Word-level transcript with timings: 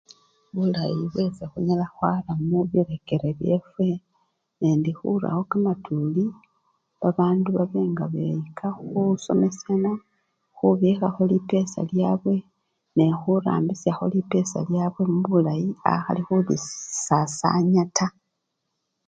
Bulayi 0.55 1.01
bwesi 1.11 1.43
khunyala 1.51 1.85
khwarawo 1.93 2.41
mubirekere 2.49 3.29
byefwe, 3.39 3.87
nendi 4.59 4.91
khurawo 4.97 5.41
kamatuli 5.51 6.25
babandu 7.01 7.49
babe 7.57 7.81
nga 7.91 8.05
beyika 8.13 8.67
khusoma, 8.77 9.91
khubikhakho 10.57 11.21
lipesa 11.31 11.79
lyabwe 11.91 12.35
nekhurambisyakho 12.97 14.05
lipesa 14.13 14.57
lyabwe 14.69 15.03
mubulayi 15.13 15.69
akhali 15.93 16.21
khubi 16.27 16.55
si! 16.65 16.75
sasanya 17.05 17.83
taa. 17.97 18.15